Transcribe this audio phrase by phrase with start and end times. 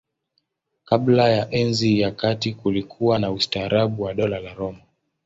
[0.85, 4.81] Kabla ya Enzi ya Kati kulikuwa na ustaarabu wa Dola la Roma.